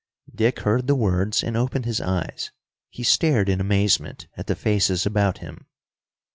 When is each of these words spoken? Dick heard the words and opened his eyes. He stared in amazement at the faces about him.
Dick 0.33 0.61
heard 0.61 0.87
the 0.87 0.95
words 0.95 1.43
and 1.43 1.55
opened 1.55 1.85
his 1.85 2.01
eyes. 2.01 2.49
He 2.89 3.03
stared 3.03 3.47
in 3.47 3.61
amazement 3.61 4.27
at 4.35 4.47
the 4.47 4.55
faces 4.55 5.05
about 5.05 5.37
him. 5.37 5.67